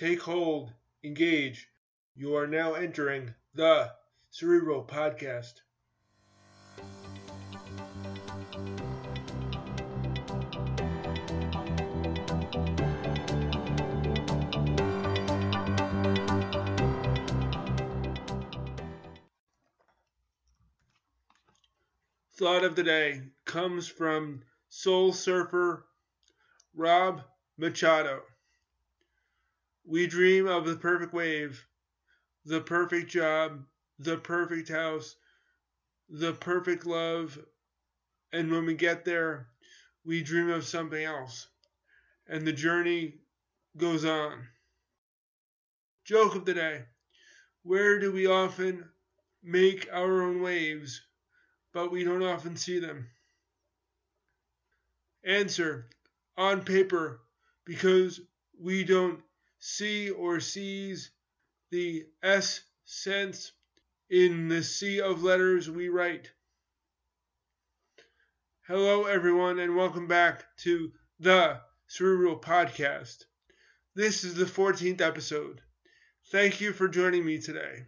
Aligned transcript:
take 0.00 0.22
hold, 0.22 0.72
engage. 1.04 1.68
You 2.14 2.34
are 2.34 2.46
now 2.46 2.72
entering 2.72 3.34
the 3.52 3.92
Cerebral 4.30 4.82
Podcast. 4.82 5.60
Thought 22.38 22.64
of 22.64 22.74
the 22.74 22.82
day 22.82 23.20
comes 23.44 23.86
from 23.86 24.44
soul 24.70 25.12
surfer 25.12 25.84
Rob 26.72 27.20
Machado. 27.58 28.22
We 29.84 30.06
dream 30.06 30.46
of 30.46 30.66
the 30.66 30.76
perfect 30.76 31.12
wave, 31.12 31.66
the 32.44 32.60
perfect 32.60 33.10
job, 33.10 33.66
the 33.98 34.18
perfect 34.18 34.68
house, 34.68 35.16
the 36.08 36.32
perfect 36.32 36.86
love, 36.86 37.38
and 38.32 38.50
when 38.50 38.66
we 38.66 38.74
get 38.74 39.04
there, 39.04 39.48
we 40.04 40.22
dream 40.22 40.48
of 40.50 40.66
something 40.66 41.02
else, 41.02 41.48
and 42.26 42.46
the 42.46 42.52
journey 42.52 43.20
goes 43.76 44.04
on. 44.04 44.48
Joke 46.04 46.34
of 46.34 46.44
the 46.44 46.54
day 46.54 46.84
Where 47.62 47.98
do 47.98 48.10
we 48.10 48.26
often 48.26 48.88
make 49.42 49.88
our 49.92 50.22
own 50.22 50.42
waves, 50.42 51.02
but 51.72 51.90
we 51.90 52.04
don't 52.04 52.22
often 52.22 52.56
see 52.56 52.78
them? 52.78 53.10
Answer 55.22 55.88
On 56.36 56.64
paper, 56.64 57.20
because 57.64 58.20
we 58.58 58.84
don't 58.84 59.22
see 59.62 60.08
or 60.08 60.40
seize 60.40 61.10
the 61.70 62.06
S 62.22 62.62
sense 62.86 63.52
in 64.08 64.48
the 64.48 64.62
sea 64.62 65.02
of 65.02 65.22
letters 65.22 65.68
we 65.68 65.90
write. 65.90 66.30
Hello, 68.66 69.04
everyone, 69.04 69.58
and 69.58 69.76
welcome 69.76 70.06
back 70.06 70.44
to 70.56 70.90
the 71.18 71.60
Cerebral 71.88 72.40
Podcast. 72.40 73.24
This 73.94 74.24
is 74.24 74.34
the 74.34 74.46
14th 74.46 75.02
episode. 75.02 75.60
Thank 76.32 76.62
you 76.62 76.72
for 76.72 76.88
joining 76.88 77.26
me 77.26 77.38
today. 77.38 77.84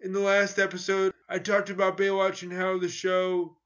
In 0.00 0.12
the 0.12 0.20
last 0.20 0.58
episode, 0.58 1.12
I 1.28 1.38
talked 1.38 1.68
about 1.68 1.98
Baywatch 1.98 2.42
and 2.42 2.52
how 2.52 2.78
the 2.78 2.88
show 2.88 3.58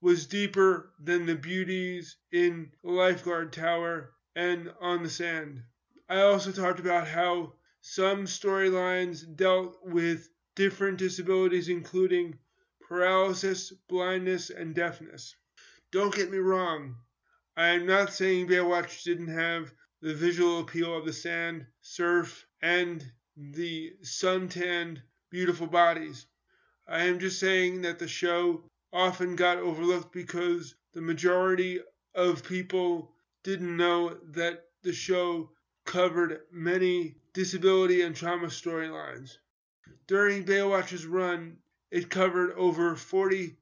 was 0.00 0.26
deeper 0.26 0.92
than 0.98 1.26
the 1.26 1.36
beauties 1.36 2.16
in 2.32 2.72
the 2.82 2.90
lifeguard 2.90 3.52
tower 3.52 4.14
and 4.34 4.72
on 4.80 5.04
the 5.04 5.10
sand. 5.10 5.62
I 6.08 6.22
also 6.22 6.52
talked 6.52 6.80
about 6.80 7.06
how 7.06 7.54
some 7.80 8.24
storylines 8.24 9.36
dealt 9.36 9.78
with 9.84 10.30
different 10.56 10.98
disabilities, 10.98 11.68
including 11.68 12.38
paralysis, 12.80 13.72
blindness, 13.88 14.50
and 14.50 14.74
deafness. 14.74 15.36
Don't 15.92 16.14
get 16.14 16.30
me 16.30 16.38
wrong, 16.38 16.96
I 17.58 17.70
am 17.70 17.86
not 17.86 18.12
saying 18.12 18.46
Baywatch 18.46 19.02
didn't 19.02 19.28
have 19.36 19.74
the 20.00 20.14
visual 20.14 20.60
appeal 20.60 20.96
of 20.96 21.04
the 21.04 21.12
sand, 21.12 21.66
surf, 21.80 22.46
and 22.62 23.04
the 23.36 23.96
suntanned, 24.02 25.02
beautiful 25.28 25.66
bodies. 25.66 26.26
I 26.86 27.02
am 27.04 27.18
just 27.18 27.40
saying 27.40 27.82
that 27.82 27.98
the 27.98 28.06
show 28.06 28.64
often 28.92 29.34
got 29.34 29.58
overlooked 29.58 30.12
because 30.12 30.76
the 30.92 31.00
majority 31.00 31.80
of 32.14 32.44
people 32.44 33.12
didn't 33.42 33.76
know 33.76 34.16
that 34.28 34.64
the 34.82 34.92
show 34.92 35.50
covered 35.88 36.42
many 36.52 37.14
disability 37.32 38.02
and 38.02 38.14
trauma 38.14 38.48
storylines. 38.48 39.38
During 40.06 40.44
Baywatch's 40.44 41.06
run, 41.06 41.56
it 41.90 42.10
covered 42.10 42.52
over 42.52 42.94
40 42.94 43.56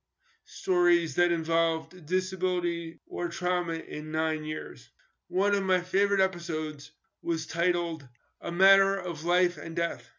stories 0.45 1.15
that 1.15 1.31
involved 1.31 2.05
disability 2.05 2.99
or 3.07 3.29
trauma 3.29 3.75
in 3.75 4.11
nine 4.11 4.45
years. 4.45 4.91
One 5.29 5.55
of 5.55 5.63
my 5.63 5.81
favorite 5.81 6.21
episodes 6.21 6.91
was 7.23 7.47
titled 7.47 8.09
A 8.41 8.51
Matter 8.51 8.97
of 8.97 9.25
Life 9.25 9.57
and 9.57 9.77
Death. 9.77 10.11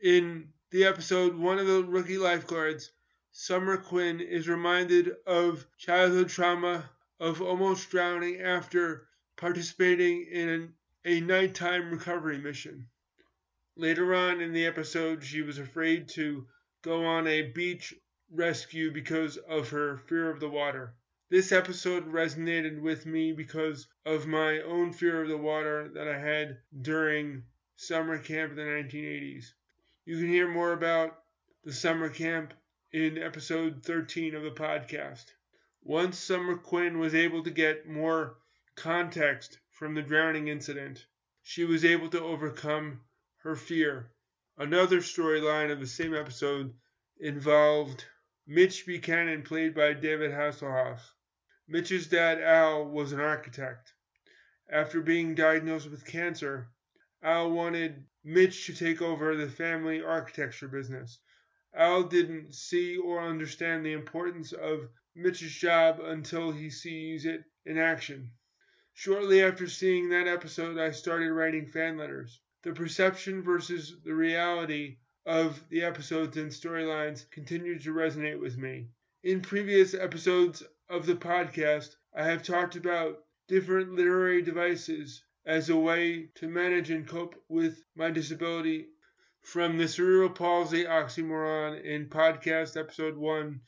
In 0.00 0.52
the 0.70 0.84
episode, 0.84 1.34
one 1.34 1.58
of 1.58 1.66
the 1.66 1.82
rookie 1.82 2.16
lifeguards, 2.16 2.92
Summer 3.32 3.76
Quinn, 3.76 4.20
is 4.20 4.48
reminded 4.48 5.16
of 5.26 5.66
childhood 5.78 6.28
trauma 6.28 6.88
of 7.18 7.42
almost 7.42 7.90
drowning 7.90 8.40
after 8.40 9.08
participating 9.36 10.26
in 10.30 10.48
an 10.48 10.75
a 11.08 11.20
nighttime 11.20 11.88
recovery 11.88 12.36
mission. 12.36 12.88
Later 13.76 14.12
on 14.12 14.40
in 14.40 14.52
the 14.52 14.66
episode, 14.66 15.22
she 15.22 15.40
was 15.40 15.56
afraid 15.56 16.08
to 16.08 16.48
go 16.82 17.04
on 17.04 17.28
a 17.28 17.42
beach 17.42 17.94
rescue 18.28 18.90
because 18.90 19.36
of 19.36 19.68
her 19.68 19.98
fear 19.98 20.28
of 20.28 20.40
the 20.40 20.48
water. 20.48 20.96
This 21.28 21.52
episode 21.52 22.10
resonated 22.12 22.80
with 22.80 23.06
me 23.06 23.30
because 23.30 23.86
of 24.04 24.26
my 24.26 24.60
own 24.62 24.92
fear 24.92 25.22
of 25.22 25.28
the 25.28 25.36
water 25.36 25.88
that 25.94 26.08
I 26.08 26.18
had 26.18 26.58
during 26.82 27.44
summer 27.76 28.18
camp 28.18 28.50
in 28.50 28.56
the 28.56 28.62
1980s. 28.64 29.52
You 30.06 30.18
can 30.18 30.28
hear 30.28 30.48
more 30.48 30.72
about 30.72 31.22
the 31.62 31.72
summer 31.72 32.08
camp 32.08 32.52
in 32.92 33.16
episode 33.16 33.84
13 33.84 34.34
of 34.34 34.42
the 34.42 34.50
podcast. 34.50 35.26
Once 35.82 36.18
Summer 36.18 36.56
Quinn 36.56 36.98
was 36.98 37.14
able 37.14 37.44
to 37.44 37.50
get 37.52 37.86
more 37.86 38.38
context 38.74 39.60
from 39.76 39.94
the 39.94 40.02
drowning 40.02 40.48
incident. 40.48 41.04
She 41.42 41.66
was 41.66 41.84
able 41.84 42.08
to 42.08 42.22
overcome 42.22 43.02
her 43.42 43.54
fear. 43.54 44.10
Another 44.56 45.00
storyline 45.00 45.70
of 45.70 45.80
the 45.80 45.86
same 45.86 46.14
episode 46.14 46.74
involved 47.20 48.06
Mitch 48.46 48.86
Buchanan, 48.86 49.42
played 49.42 49.74
by 49.74 49.92
David 49.92 50.30
Hasselhoff. 50.30 51.00
Mitch's 51.68 52.06
dad, 52.06 52.40
Al, 52.40 52.86
was 52.86 53.12
an 53.12 53.20
architect. 53.20 53.92
After 54.70 55.02
being 55.02 55.34
diagnosed 55.34 55.90
with 55.90 56.06
cancer, 56.06 56.68
Al 57.22 57.50
wanted 57.50 58.06
Mitch 58.24 58.64
to 58.66 58.74
take 58.74 59.02
over 59.02 59.36
the 59.36 59.50
family 59.50 60.00
architecture 60.00 60.68
business. 60.68 61.20
Al 61.74 62.04
didn't 62.04 62.54
see 62.54 62.96
or 62.96 63.20
understand 63.20 63.84
the 63.84 63.92
importance 63.92 64.52
of 64.52 64.88
Mitch's 65.14 65.54
job 65.54 66.00
until 66.00 66.50
he 66.50 66.70
sees 66.70 67.26
it 67.26 67.44
in 67.66 67.76
action. 67.76 68.30
Shortly 68.98 69.42
after 69.42 69.66
seeing 69.66 70.08
that 70.08 70.26
episode, 70.26 70.78
I 70.78 70.90
started 70.90 71.30
writing 71.30 71.66
fan 71.66 71.98
letters. 71.98 72.40
The 72.62 72.72
perception 72.72 73.42
versus 73.42 73.94
the 74.02 74.14
reality 74.14 74.96
of 75.26 75.62
the 75.68 75.82
episodes 75.82 76.38
and 76.38 76.50
storylines 76.50 77.30
continued 77.30 77.82
to 77.82 77.92
resonate 77.92 78.40
with 78.40 78.56
me. 78.56 78.88
In 79.22 79.42
previous 79.42 79.92
episodes 79.92 80.62
of 80.88 81.04
the 81.04 81.14
podcast, 81.14 81.96
I 82.14 82.24
have 82.24 82.42
talked 82.42 82.74
about 82.74 83.22
different 83.48 83.92
literary 83.92 84.40
devices 84.40 85.22
as 85.44 85.68
a 85.68 85.76
way 85.76 86.30
to 86.36 86.48
manage 86.48 86.88
and 86.88 87.06
cope 87.06 87.34
with 87.50 87.84
my 87.96 88.10
disability 88.10 88.88
from 89.42 89.76
the 89.76 89.88
cerebral 89.88 90.30
palsy 90.30 90.84
oxymoron 90.84 91.84
in 91.84 92.08
podcast 92.08 92.78
episode 92.78 93.18
1 93.18 93.60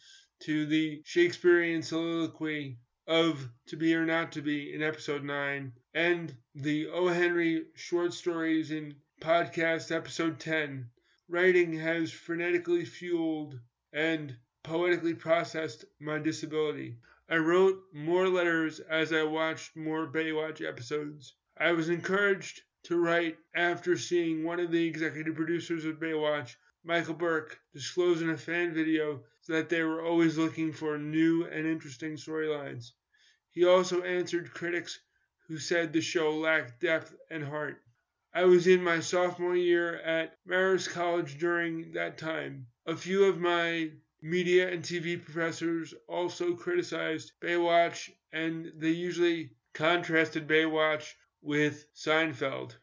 to 0.45 0.65
the 0.65 1.03
Shakespearean 1.05 1.83
soliloquy 1.83 2.79
of 3.09 3.49
To 3.69 3.77
Be 3.77 3.95
or 3.95 4.05
Not 4.05 4.33
to 4.33 4.43
Be 4.43 4.75
in 4.75 4.83
episode 4.83 5.25
9, 5.25 5.73
and 5.95 6.37
the 6.55 6.89
O. 6.89 7.09
Henry 7.09 7.65
short 7.75 8.13
stories 8.13 8.71
in 8.71 8.97
podcast 9.19 9.91
episode 9.91 10.39
10. 10.39 10.91
Writing 11.27 11.73
has 11.73 12.13
frenetically 12.13 12.87
fueled 12.87 13.59
and 13.95 14.37
poetically 14.63 15.15
processed 15.15 15.87
my 15.99 16.19
disability. 16.19 16.99
I 17.31 17.37
wrote 17.37 17.83
more 17.95 18.29
letters 18.29 18.79
as 18.79 19.11
I 19.11 19.23
watched 19.23 19.75
more 19.75 20.07
Baywatch 20.07 20.61
episodes. 20.61 21.35
I 21.57 21.73
was 21.73 21.89
encouraged 21.89 22.61
to 22.85 23.01
write 23.01 23.39
after 23.55 23.97
seeing 23.97 24.45
one 24.45 24.61
of 24.61 24.71
the 24.71 24.87
executive 24.87 25.35
producers 25.35 25.87
of 25.87 25.99
Baywatch, 25.99 26.57
Michael 26.85 27.15
Berk, 27.15 27.59
disclose 27.73 28.21
in 28.21 28.29
a 28.29 28.37
fan 28.37 28.75
video 28.75 29.25
that 29.49 29.69
they 29.69 29.83
were 29.83 30.03
always 30.03 30.39
looking 30.39 30.73
for 30.73 30.99
new 30.99 31.45
and 31.47 31.67
interesting 31.67 32.15
storylines. 32.15 32.93
He 33.51 33.65
also 33.65 34.03
answered 34.03 34.53
critics 34.55 35.01
who 35.49 35.59
said 35.59 35.93
the 35.93 36.01
show 36.01 36.37
lacked 36.37 36.81
depth 36.81 37.15
and 37.31 37.43
heart. 37.43 37.83
I 38.33 38.45
was 38.45 38.67
in 38.67 38.85
my 38.85 39.01
sophomore 39.01 39.57
year 39.57 39.97
at 39.97 40.37
Marist 40.47 40.91
College 40.91 41.39
during 41.39 41.93
that 41.93 42.19
time. 42.19 42.67
A 42.85 42.95
few 42.95 43.25
of 43.25 43.41
my 43.41 43.91
media 44.21 44.71
and 44.71 44.85
TV 44.85 45.23
professors 45.23 45.95
also 46.07 46.55
criticized 46.55 47.33
Baywatch, 47.41 48.11
and 48.33 48.71
they 48.77 48.91
usually 48.91 49.57
contrasted 49.73 50.47
Baywatch 50.47 51.15
with 51.41 51.89
Seinfeld. 51.95 52.77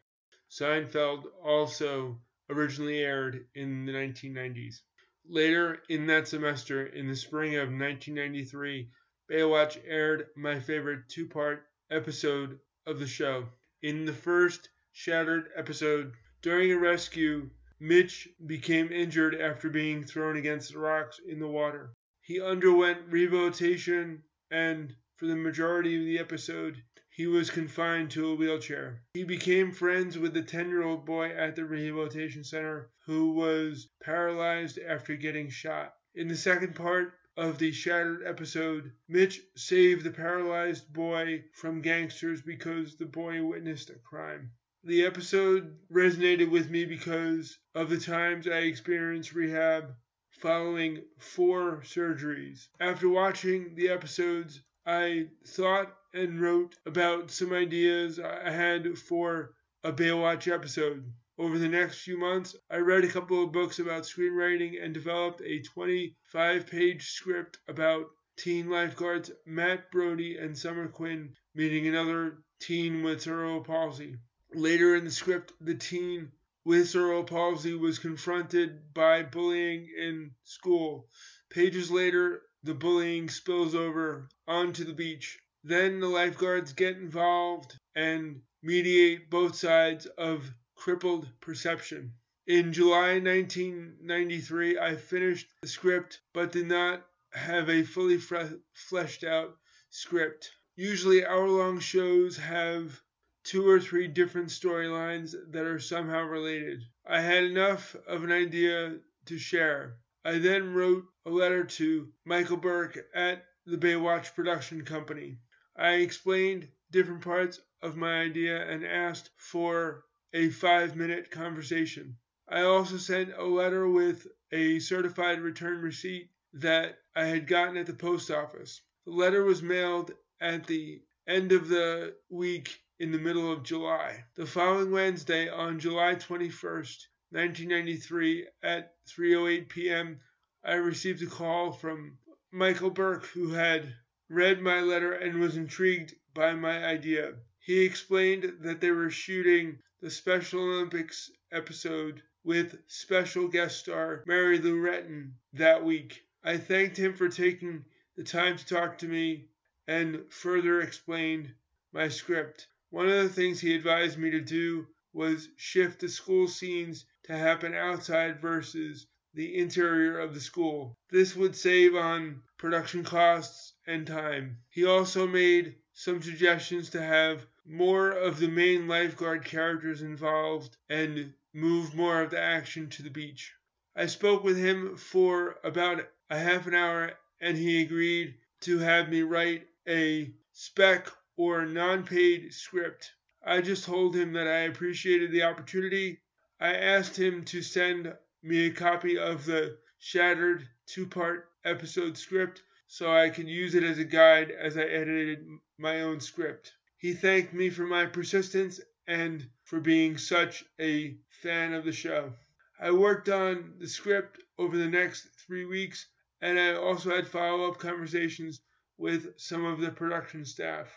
Seinfeld 0.50 1.24
also 1.42 2.20
originally 2.50 2.98
aired 2.98 3.46
in 3.54 3.84
the 3.84 3.92
1990s. 3.92 4.80
Later 5.28 5.82
in 5.88 6.06
that 6.06 6.28
semester, 6.28 6.86
in 6.86 7.08
the 7.08 7.16
spring 7.16 7.56
of 7.56 7.68
1993, 7.68 8.90
Baywatch 9.28 9.76
aired 9.84 10.28
my 10.36 10.60
favorite 10.60 11.08
two 11.08 11.26
part 11.26 11.66
episode 11.90 12.60
of 12.86 13.00
the 13.00 13.06
show. 13.06 13.48
In 13.82 14.04
the 14.04 14.12
first, 14.12 14.68
Shattered 14.98 15.50
episode. 15.54 16.14
During 16.40 16.72
a 16.72 16.78
rescue, 16.78 17.50
Mitch 17.78 18.28
became 18.46 18.90
injured 18.90 19.34
after 19.34 19.68
being 19.68 20.04
thrown 20.04 20.38
against 20.38 20.72
the 20.72 20.78
rocks 20.78 21.18
in 21.18 21.38
the 21.38 21.46
water. 21.46 21.92
He 22.22 22.40
underwent 22.40 23.02
rehabilitation 23.10 24.22
and, 24.50 24.96
for 25.16 25.26
the 25.26 25.36
majority 25.36 25.98
of 25.98 26.04
the 26.06 26.18
episode, 26.18 26.82
he 27.16 27.26
was 27.26 27.48
confined 27.48 28.10
to 28.10 28.28
a 28.28 28.34
wheelchair. 28.34 29.00
He 29.14 29.24
became 29.24 29.72
friends 29.72 30.18
with 30.18 30.34
the 30.34 30.42
10 30.42 30.68
year 30.68 30.82
old 30.82 31.06
boy 31.06 31.30
at 31.30 31.56
the 31.56 31.64
rehabilitation 31.64 32.44
center 32.44 32.90
who 33.06 33.32
was 33.32 33.88
paralyzed 34.02 34.78
after 34.78 35.16
getting 35.16 35.48
shot. 35.48 35.94
In 36.14 36.28
the 36.28 36.36
second 36.36 36.74
part 36.74 37.14
of 37.34 37.58
the 37.58 37.72
Shattered 37.72 38.22
episode, 38.26 38.92
Mitch 39.08 39.40
saved 39.54 40.04
the 40.04 40.10
paralyzed 40.10 40.92
boy 40.92 41.44
from 41.54 41.80
gangsters 41.80 42.42
because 42.42 42.96
the 42.96 43.06
boy 43.06 43.42
witnessed 43.42 43.88
a 43.88 43.94
crime. 43.94 44.50
The 44.84 45.06
episode 45.06 45.74
resonated 45.90 46.50
with 46.50 46.68
me 46.68 46.84
because 46.84 47.58
of 47.74 47.88
the 47.88 47.98
times 47.98 48.46
I 48.46 48.58
experienced 48.58 49.32
rehab 49.32 49.94
following 50.32 51.02
four 51.18 51.80
surgeries. 51.82 52.68
After 52.78 53.08
watching 53.08 53.74
the 53.74 53.88
episodes, 53.88 54.60
I 54.84 55.28
thought 55.46 55.96
and 56.16 56.40
wrote 56.40 56.74
about 56.86 57.30
some 57.30 57.52
ideas 57.52 58.18
I 58.18 58.50
had 58.50 58.98
for 58.98 59.54
a 59.84 59.92
Baywatch 59.92 60.50
episode. 60.50 61.12
Over 61.38 61.58
the 61.58 61.68
next 61.68 62.00
few 62.00 62.16
months, 62.16 62.56
I 62.70 62.78
read 62.78 63.04
a 63.04 63.12
couple 63.12 63.44
of 63.44 63.52
books 63.52 63.78
about 63.78 64.04
screenwriting 64.04 64.82
and 64.82 64.94
developed 64.94 65.42
a 65.42 65.60
25 65.60 66.66
page 66.66 67.10
script 67.10 67.58
about 67.68 68.06
teen 68.38 68.70
lifeguards 68.70 69.30
Matt 69.44 69.90
Brody 69.90 70.38
and 70.38 70.56
Summer 70.56 70.88
Quinn 70.88 71.34
meeting 71.54 71.86
another 71.86 72.38
teen 72.60 73.02
with 73.02 73.20
cerebral 73.20 73.62
palsy. 73.62 74.16
Later 74.54 74.96
in 74.96 75.04
the 75.04 75.10
script, 75.10 75.52
the 75.60 75.74
teen 75.74 76.32
with 76.64 76.88
cerebral 76.88 77.24
palsy 77.24 77.74
was 77.74 77.98
confronted 77.98 78.94
by 78.94 79.22
bullying 79.22 79.90
in 79.98 80.30
school. 80.44 81.10
Pages 81.50 81.90
later, 81.90 82.42
the 82.62 82.74
bullying 82.74 83.28
spills 83.28 83.74
over 83.74 84.28
onto 84.48 84.84
the 84.84 84.94
beach. 84.94 85.38
Then 85.68 85.98
the 85.98 86.06
lifeguards 86.06 86.72
get 86.74 86.96
involved 86.96 87.76
and 87.96 88.42
mediate 88.62 89.28
both 89.28 89.56
sides 89.56 90.06
of 90.06 90.54
crippled 90.76 91.28
perception. 91.40 92.12
In 92.46 92.72
July 92.72 93.18
1993, 93.18 94.78
I 94.78 94.94
finished 94.94 95.48
the 95.60 95.66
script 95.66 96.20
but 96.32 96.52
did 96.52 96.68
not 96.68 97.04
have 97.32 97.68
a 97.68 97.82
fully 97.82 98.16
fre- 98.16 98.60
fleshed 98.74 99.24
out 99.24 99.58
script. 99.90 100.52
Usually, 100.76 101.26
hour 101.26 101.48
long 101.48 101.80
shows 101.80 102.36
have 102.36 103.02
two 103.42 103.68
or 103.68 103.80
three 103.80 104.06
different 104.06 104.50
storylines 104.50 105.34
that 105.50 105.66
are 105.66 105.80
somehow 105.80 106.22
related. 106.22 106.84
I 107.04 107.20
had 107.22 107.42
enough 107.42 107.96
of 108.06 108.22
an 108.22 108.30
idea 108.30 109.00
to 109.24 109.36
share. 109.36 109.98
I 110.24 110.38
then 110.38 110.74
wrote 110.74 111.06
a 111.24 111.30
letter 111.30 111.64
to 111.64 112.12
Michael 112.24 112.56
Berk 112.56 113.04
at 113.12 113.44
the 113.64 113.76
Baywatch 113.76 114.32
Production 114.36 114.84
Company. 114.84 115.40
I 115.78 115.96
explained 115.96 116.70
different 116.90 117.20
parts 117.22 117.60
of 117.82 117.96
my 117.98 118.22
idea 118.22 118.66
and 118.66 118.82
asked 118.82 119.30
for 119.36 120.04
a 120.32 120.48
five 120.48 120.96
minute 120.96 121.30
conversation. 121.30 122.16
I 122.48 122.62
also 122.62 122.96
sent 122.96 123.34
a 123.34 123.44
letter 123.44 123.86
with 123.86 124.26
a 124.52 124.78
certified 124.78 125.40
return 125.42 125.82
receipt 125.82 126.30
that 126.54 126.98
I 127.14 127.26
had 127.26 127.46
gotten 127.46 127.76
at 127.76 127.84
the 127.84 127.92
post 127.92 128.30
office. 128.30 128.80
The 129.04 129.12
letter 129.12 129.44
was 129.44 129.62
mailed 129.62 130.12
at 130.40 130.66
the 130.66 131.02
end 131.26 131.52
of 131.52 131.68
the 131.68 132.16
week 132.30 132.80
in 132.98 133.12
the 133.12 133.18
middle 133.18 133.52
of 133.52 133.62
July. 133.62 134.24
The 134.34 134.46
following 134.46 134.90
Wednesday, 134.90 135.50
on 135.50 135.78
July 135.78 136.14
21st, 136.14 137.06
1993, 137.30 138.48
at 138.62 138.94
3:08 139.06 139.68
p.m., 139.68 140.20
I 140.64 140.74
received 140.76 141.22
a 141.22 141.26
call 141.26 141.72
from 141.72 142.18
Michael 142.50 142.90
Berk, 142.90 143.26
who 143.26 143.50
had 143.52 143.94
read 144.28 144.60
my 144.60 144.80
letter 144.80 145.12
and 145.12 145.38
was 145.38 145.56
intrigued 145.56 146.14
by 146.34 146.52
my 146.52 146.84
idea. 146.84 147.34
He 147.60 147.84
explained 147.84 148.58
that 148.60 148.80
they 148.80 148.90
were 148.90 149.10
shooting 149.10 149.78
the 150.00 150.10
Special 150.10 150.60
Olympics 150.60 151.30
episode 151.52 152.22
with 152.42 152.82
special 152.86 153.48
guest 153.48 153.78
star 153.78 154.24
Mary 154.26 154.58
Lou 154.58 154.80
Retton 154.80 155.32
that 155.52 155.84
week. 155.84 156.24
I 156.42 156.56
thanked 156.56 156.96
him 156.96 157.14
for 157.14 157.28
taking 157.28 157.84
the 158.16 158.24
time 158.24 158.56
to 158.56 158.66
talk 158.66 158.98
to 158.98 159.08
me 159.08 159.48
and 159.86 160.32
further 160.32 160.80
explained 160.80 161.54
my 161.92 162.08
script. 162.08 162.68
One 162.90 163.08
of 163.08 163.22
the 163.22 163.28
things 163.28 163.60
he 163.60 163.74
advised 163.74 164.18
me 164.18 164.30
to 164.30 164.40
do 164.40 164.86
was 165.12 165.48
shift 165.56 166.00
the 166.00 166.08
school 166.08 166.46
scenes 166.46 167.06
to 167.24 167.36
happen 167.36 167.74
outside 167.74 168.40
versus 168.40 169.06
the 169.36 169.58
interior 169.58 170.18
of 170.18 170.32
the 170.32 170.40
school. 170.40 170.98
This 171.10 171.36
would 171.36 171.54
save 171.54 171.94
on 171.94 172.42
production 172.56 173.04
costs 173.04 173.74
and 173.86 174.06
time. 174.06 174.56
He 174.70 174.86
also 174.86 175.26
made 175.26 175.76
some 175.92 176.22
suggestions 176.22 176.88
to 176.90 177.02
have 177.02 177.46
more 177.66 178.10
of 178.10 178.38
the 178.38 178.48
main 178.48 178.88
lifeguard 178.88 179.44
characters 179.44 180.00
involved 180.00 180.76
and 180.88 181.34
move 181.52 181.94
more 181.94 182.22
of 182.22 182.30
the 182.30 182.40
action 182.40 182.88
to 182.88 183.02
the 183.02 183.10
beach. 183.10 183.52
I 183.94 184.06
spoke 184.06 184.42
with 184.42 184.56
him 184.56 184.96
for 184.96 185.58
about 185.62 186.08
a 186.30 186.38
half 186.38 186.66
an 186.66 186.74
hour 186.74 187.12
and 187.38 187.58
he 187.58 187.82
agreed 187.82 188.38
to 188.60 188.78
have 188.78 189.10
me 189.10 189.20
write 189.20 189.66
a 189.86 190.32
spec 190.52 191.10
or 191.36 191.66
non 191.66 192.04
paid 192.04 192.54
script. 192.54 193.12
I 193.44 193.60
just 193.60 193.84
told 193.84 194.16
him 194.16 194.32
that 194.32 194.48
I 194.48 194.60
appreciated 194.60 195.30
the 195.30 195.42
opportunity. 195.42 196.20
I 196.58 196.74
asked 196.74 197.18
him 197.18 197.44
to 197.44 197.60
send 197.60 198.16
me 198.46 198.66
a 198.66 198.70
copy 198.70 199.18
of 199.18 199.44
the 199.44 199.76
shattered 199.98 200.68
two 200.86 201.06
part 201.06 201.50
episode 201.64 202.16
script 202.16 202.62
so 202.86 203.12
I 203.12 203.30
can 203.30 203.48
use 203.48 203.74
it 203.74 203.82
as 203.82 203.98
a 203.98 204.04
guide 204.04 204.50
as 204.50 204.76
I 204.76 204.82
edited 204.82 205.44
my 205.78 206.02
own 206.02 206.20
script. 206.20 206.72
He 206.96 207.12
thanked 207.12 207.52
me 207.52 207.70
for 207.70 207.86
my 207.86 208.06
persistence 208.06 208.80
and 209.06 209.50
for 209.64 209.80
being 209.80 210.16
such 210.16 210.64
a 210.80 211.18
fan 211.30 211.74
of 211.74 211.84
the 211.84 211.92
show. 211.92 212.32
I 212.78 212.92
worked 212.92 213.28
on 213.28 213.74
the 213.78 213.88
script 213.88 214.42
over 214.58 214.76
the 214.76 214.88
next 214.88 215.28
three 215.46 215.64
weeks 215.64 216.06
and 216.40 216.58
I 216.58 216.74
also 216.74 217.10
had 217.14 217.26
follow 217.26 217.70
up 217.70 217.78
conversations 217.78 218.60
with 218.98 219.38
some 219.38 219.64
of 219.64 219.80
the 219.80 219.90
production 219.90 220.44
staff. 220.44 220.88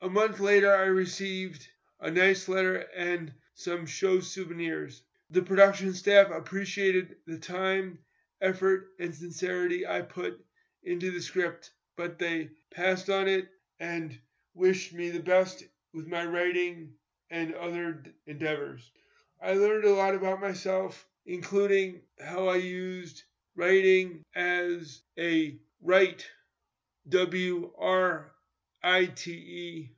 A 0.00 0.08
month 0.08 0.40
later, 0.40 0.74
I 0.74 0.86
received 0.86 1.68
a 2.00 2.10
nice 2.10 2.48
letter 2.48 2.86
and 2.94 3.32
some 3.54 3.86
show 3.86 4.20
souvenirs. 4.20 5.02
The 5.30 5.42
production 5.42 5.92
staff 5.92 6.30
appreciated 6.30 7.16
the 7.26 7.38
time, 7.38 7.98
effort, 8.40 8.92
and 8.98 9.14
sincerity 9.14 9.86
I 9.86 10.00
put 10.00 10.42
into 10.82 11.10
the 11.10 11.20
script, 11.20 11.72
but 11.96 12.18
they 12.18 12.50
passed 12.70 13.10
on 13.10 13.28
it 13.28 13.48
and 13.78 14.18
wished 14.54 14.94
me 14.94 15.10
the 15.10 15.20
best 15.20 15.64
with 15.92 16.06
my 16.06 16.24
writing 16.24 16.94
and 17.28 17.54
other 17.54 18.02
endeavors. 18.26 18.90
I 19.42 19.54
learned 19.54 19.84
a 19.84 19.92
lot 19.92 20.14
about 20.14 20.40
myself, 20.40 21.06
including 21.26 22.02
how 22.18 22.48
I 22.48 22.56
used 22.56 23.24
writing 23.56 24.22
as 24.34 25.02
a 25.18 25.58
write, 25.82 26.30
W 27.08 27.72
R 27.76 28.32
ITE 28.82 29.90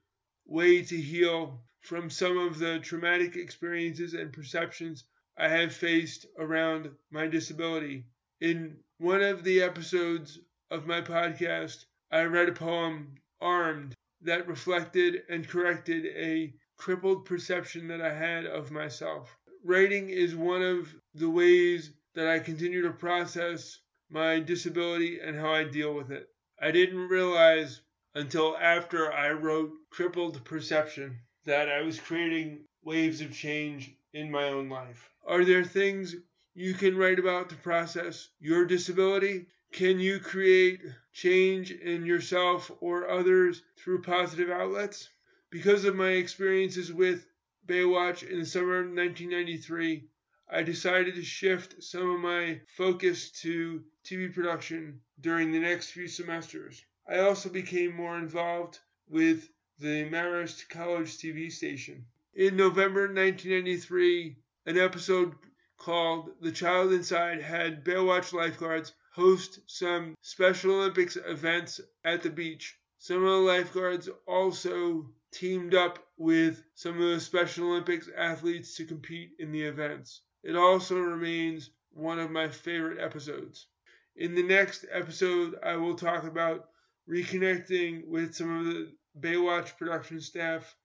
way 0.47 0.83
to 0.83 0.97
heal 0.97 1.63
from 1.83 2.11
some 2.11 2.39
of 2.39 2.59
the 2.59 2.81
traumatic 2.81 3.37
experiences 3.37 4.15
and 4.15 4.33
perceptions 4.33 5.05
I 5.41 5.47
have 5.47 5.73
faced 5.73 6.27
around 6.37 6.91
my 7.13 7.29
disability. 7.29 8.07
In 8.41 8.83
one 8.97 9.23
of 9.23 9.45
the 9.45 9.63
episodes 9.63 10.41
of 10.69 10.85
my 10.85 11.01
podcast, 11.01 11.85
I 12.11 12.25
read 12.25 12.49
a 12.49 12.53
poem, 12.53 13.15
Armed, 13.41 13.95
that 14.23 14.49
reflected 14.49 15.23
and 15.29 15.47
corrected 15.49 16.07
a 16.07 16.53
crippled 16.77 17.25
perception 17.25 17.87
that 17.87 18.01
I 18.01 18.13
had 18.13 18.47
of 18.47 18.73
myself. 18.73 19.39
Writing 19.63 20.11
is 20.11 20.35
one 20.35 20.63
of 20.63 20.93
the 21.15 21.31
ways 21.31 21.93
that 22.15 22.27
I 22.27 22.41
continue 22.41 22.83
to 22.83 22.93
process 22.93 23.79
my 24.11 24.41
disability 24.41 25.21
and 25.21 25.37
how 25.37 25.53
I 25.53 25.63
deal 25.63 25.95
with 25.95 26.11
it. 26.11 26.29
I 26.61 26.73
didn't 26.73 27.07
realize 27.09 27.81
until 28.13 28.57
after 28.57 29.13
I 29.13 29.31
wrote 29.31 29.71
Crippled 29.91 30.45
Perception 30.45 31.21
that 31.45 31.69
I 31.69 31.83
was 31.83 32.01
creating 32.01 32.65
waves 32.83 33.21
of 33.21 33.33
change 33.33 33.95
in 34.13 34.31
my 34.31 34.49
own 34.49 34.69
life. 34.69 35.11
Are 35.27 35.45
there 35.45 35.65
things 35.65 36.17
you 36.55 36.75
can 36.75 36.97
write 36.97 37.19
about 37.19 37.51
to 37.51 37.57
process 37.57 38.31
your 38.41 38.65
disability? 38.65 39.47
Can 39.73 40.01
you 40.01 40.19
create 40.19 40.81
change 41.13 41.71
in 41.71 42.07
yourself 42.07 42.71
or 42.81 43.09
others 43.09 43.63
through 43.77 44.03
positive 44.03 44.51
outlets? 44.51 45.11
Because 45.51 45.85
of 45.85 45.95
my 45.95 46.11
experiences 46.11 46.93
with 46.93 47.27
Baywatch 47.67 48.23
in 48.23 48.41
the 48.41 48.47
summer 48.47 48.81
of 48.81 48.87
1993, 48.87 50.09
I 50.49 50.63
decided 50.63 51.15
to 51.15 51.23
shift 51.23 51.83
some 51.83 52.09
of 52.09 52.21
my 52.21 52.63
focus 52.67 53.31
to 53.43 53.85
TV 54.05 54.33
production 54.33 55.03
during 55.21 55.53
the 55.53 55.61
next 55.61 55.91
few 55.91 56.09
semesters. 56.09 56.83
I 57.07 57.19
also 57.19 57.51
became 57.51 57.95
more 57.95 58.17
involved 58.17 58.79
with 59.07 59.51
the 59.79 60.09
Marist 60.09 60.69
College 60.71 61.19
TV 61.19 61.53
station. 61.53 62.07
In 62.39 62.55
November 62.55 63.09
1993, 63.09 64.37
an 64.67 64.79
episode 64.79 65.35
called 65.77 66.41
The 66.41 66.53
Child 66.53 66.93
Inside 66.93 67.43
had 67.43 67.85
Baywatch 67.85 68.33
lifeguards 68.33 68.93
host 69.11 69.59
some 69.67 70.15
Special 70.21 70.77
Olympics 70.77 71.17
events 71.17 71.81
at 72.05 72.23
the 72.23 72.31
beach. 72.31 72.79
Some 72.99 73.25
of 73.25 73.31
the 73.31 73.39
lifeguards 73.39 74.09
also 74.25 75.13
teamed 75.33 75.75
up 75.75 75.99
with 76.17 76.63
some 76.77 77.03
of 77.03 77.11
the 77.11 77.19
Special 77.19 77.73
Olympics 77.73 78.09
athletes 78.17 78.77
to 78.77 78.85
compete 78.85 79.33
in 79.41 79.51
the 79.51 79.65
events. 79.65 80.21
It 80.45 80.55
also 80.55 80.97
remains 81.01 81.71
one 81.91 82.21
of 82.21 82.31
my 82.31 82.47
favorite 82.47 83.01
episodes. 83.01 83.67
In 84.15 84.37
the 84.37 84.45
next 84.45 84.85
episode, 84.93 85.57
I 85.61 85.75
will 85.75 85.97
talk 85.97 86.23
about 86.23 86.69
reconnecting 87.11 88.07
with 88.07 88.37
some 88.37 88.59
of 88.59 88.67
the 88.67 88.93
Baywatch 89.19 89.77
production 89.77 90.21
staff 90.21 90.77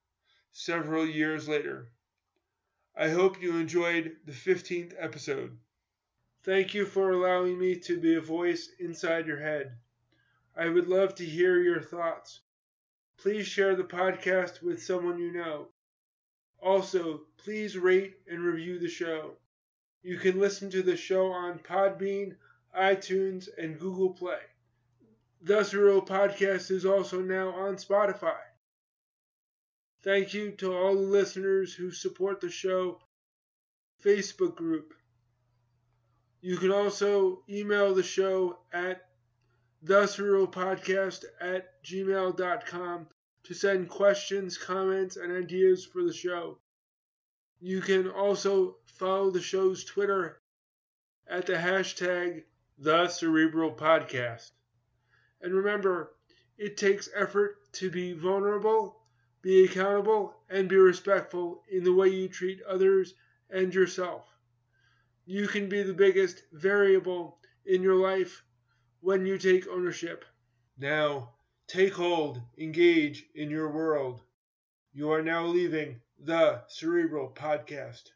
several 0.53 1.03
years 1.05 1.49
later. 1.49 1.91
I 2.95 3.09
hope 3.09 3.41
you 3.41 3.57
enjoyed 3.57 4.17
the 4.23 4.31
15th 4.31 4.93
episode. 4.99 5.57
Thank 6.43 6.75
you 6.75 6.85
for 6.85 7.11
allowing 7.11 7.57
me 7.57 7.79
to 7.79 7.99
be 7.99 8.13
a 8.15 8.21
voice 8.21 8.69
inside 8.77 9.25
your 9.25 9.39
head. 9.39 9.75
I 10.55 10.69
would 10.69 10.87
love 10.87 11.15
to 11.15 11.25
hear 11.25 11.59
your 11.59 11.81
thoughts. 11.81 12.41
Please 13.17 13.47
share 13.47 13.75
the 13.75 13.83
podcast 13.83 14.61
with 14.61 14.83
someone 14.83 15.17
you 15.17 15.31
know. 15.31 15.69
Also, 16.59 17.25
please 17.37 17.75
rate 17.75 18.17
and 18.27 18.39
review 18.39 18.77
the 18.77 18.87
show. 18.87 19.37
You 20.03 20.17
can 20.17 20.39
listen 20.39 20.69
to 20.69 20.83
the 20.83 20.95
show 20.95 21.31
on 21.31 21.59
Podbean, 21.59 22.35
iTunes, 22.77 23.49
and 23.57 23.79
Google 23.79 24.11
Play. 24.11 24.41
The 25.41 25.63
Cerebral 25.63 26.05
Podcast 26.05 26.69
is 26.69 26.85
also 26.85 27.21
now 27.21 27.49
on 27.49 27.77
Spotify. 27.77 28.52
Thank 30.03 30.33
you 30.33 30.51
to 30.57 30.75
all 30.75 30.95
the 30.95 31.01
listeners 31.01 31.73
who 31.73 31.89
support 31.89 32.41
the 32.41 32.49
show 32.49 32.99
Facebook 34.03 34.55
group. 34.57 34.93
You 36.41 36.57
can 36.57 36.71
also 36.73 37.43
email 37.49 37.95
the 37.95 38.03
show 38.03 38.59
at 38.73 39.09
thesurrealpodcast 39.85 41.23
at 41.39 41.81
gmail.com 41.85 43.07
to 43.43 43.53
send 43.53 43.89
questions, 43.89 44.57
comments, 44.57 45.15
and 45.15 45.31
ideas 45.31 45.85
for 45.85 46.03
the 46.03 46.13
show. 46.13 46.57
You 47.61 47.79
can 47.79 48.09
also 48.09 48.75
follow 48.85 49.31
the 49.31 49.41
show's 49.41 49.85
Twitter 49.85 50.41
at 51.27 51.45
the 51.45 51.53
hashtag 51.53 52.43
The 52.77 53.07
Cerebral 53.07 53.71
Podcast. 53.71 54.51
And 55.41 55.53
remember, 55.53 56.11
it 56.57 56.75
takes 56.75 57.07
effort 57.15 57.71
to 57.73 57.89
be 57.89 58.11
vulnerable 58.11 59.02
be 59.43 59.65
accountable, 59.65 60.33
and 60.49 60.69
be 60.69 60.77
respectful 60.77 61.61
in 61.69 61.83
the 61.83 61.93
way 61.93 62.07
you 62.07 62.29
treat 62.29 62.61
others 62.63 63.13
and 63.49 63.75
yourself. 63.75 64.25
You 65.25 65.47
can 65.47 65.67
be 65.69 65.83
the 65.83 65.93
biggest 65.93 66.43
variable 66.53 67.37
in 67.65 67.83
your 67.83 67.95
life 67.95 68.43
when 69.01 69.25
you 69.25 69.37
take 69.37 69.67
ownership. 69.67 70.23
Now, 70.77 71.33
take 71.67 71.93
hold, 71.93 72.41
engage 72.57 73.25
in 73.35 73.49
your 73.49 73.69
world. 73.69 74.21
You 74.93 75.11
are 75.11 75.21
now 75.21 75.45
leaving 75.45 76.01
the 76.17 76.63
Cerebral 76.69 77.29
Podcast. 77.35 78.11